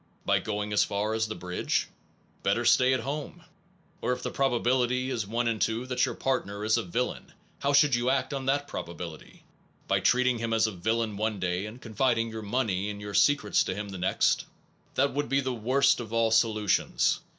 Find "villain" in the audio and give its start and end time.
6.81-7.33, 10.71-11.17